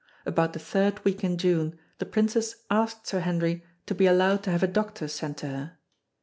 [0.25, 4.49] About the third week in June the Princess asked Sir Henry to be allowed to
[4.49, 5.77] have a doctor sent to her.